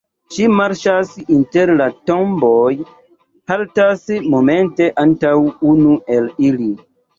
[0.35, 2.71] Ŝi marŝas inter la tomboj,
[3.53, 5.37] haltas momente antaŭ
[5.77, 6.75] unu el ili.